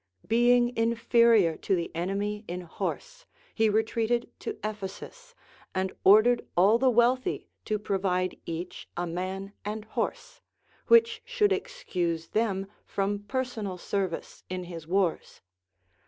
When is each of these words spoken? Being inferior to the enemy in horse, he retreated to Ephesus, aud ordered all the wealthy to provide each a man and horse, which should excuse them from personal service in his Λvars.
Being 0.27 0.75
inferior 0.75 1.55
to 1.57 1.75
the 1.75 1.95
enemy 1.95 2.43
in 2.47 2.61
horse, 2.61 3.27
he 3.53 3.69
retreated 3.69 4.31
to 4.39 4.57
Ephesus, 4.63 5.35
aud 5.75 5.95
ordered 6.03 6.43
all 6.57 6.79
the 6.79 6.89
wealthy 6.89 7.47
to 7.65 7.77
provide 7.77 8.35
each 8.47 8.89
a 8.97 9.05
man 9.05 9.53
and 9.63 9.85
horse, 9.85 10.41
which 10.87 11.21
should 11.23 11.51
excuse 11.51 12.29
them 12.29 12.65
from 12.83 13.19
personal 13.25 13.77
service 13.77 14.43
in 14.49 14.63
his 14.63 14.87
Λvars. 14.87 15.41